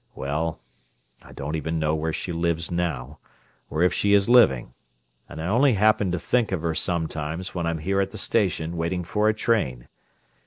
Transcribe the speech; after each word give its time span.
Well, 0.15 0.59
I 1.21 1.31
don't 1.31 1.55
even 1.55 1.77
know 1.77 1.93
where 1.93 2.11
she 2.11 2.31
lives 2.31 2.71
now, 2.71 3.19
or 3.69 3.83
if 3.83 3.93
she 3.93 4.13
is 4.15 4.27
living—and 4.27 5.39
I 5.39 5.45
only 5.45 5.73
happen 5.73 6.11
to 6.11 6.19
think 6.19 6.51
of 6.51 6.63
her 6.63 6.73
sometimes 6.73 7.53
when 7.53 7.67
I'm 7.67 7.77
here 7.77 8.01
at 8.01 8.09
the 8.09 8.17
station 8.17 8.77
waiting 8.77 9.03
for 9.03 9.29
a 9.29 9.33
train. 9.35 9.87